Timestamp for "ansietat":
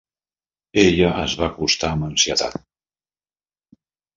2.09-2.59